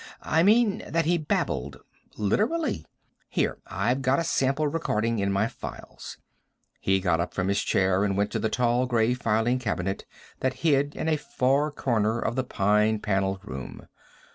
[0.23, 1.79] I mean that he babbled.
[2.17, 2.87] Literally.
[3.29, 6.17] Here: I've got a sample recording in my files."
[6.79, 10.07] He got up from his chair and went to the tall gray filing cabinet
[10.39, 13.87] that hid in a far corner of the pine paneled room.